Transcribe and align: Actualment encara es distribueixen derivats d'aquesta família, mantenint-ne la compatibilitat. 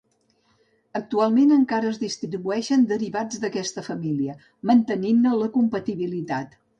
Actualment 0.99 1.51
encara 1.57 1.91
es 1.95 1.99
distribueixen 2.03 2.85
derivats 2.91 3.41
d'aquesta 3.43 3.83
família, 3.91 4.37
mantenint-ne 4.71 5.35
la 5.43 5.51
compatibilitat. 5.59 6.57